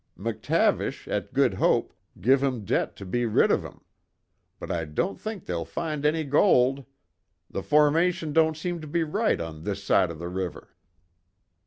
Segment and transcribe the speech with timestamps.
[0.17, 3.81] McTavish at Good Hope, give 'em debt to be rid of 'em.
[4.59, 6.85] But I don't think they'll find any gold.
[7.51, 10.73] The formation don't seem to be right on this side of the river."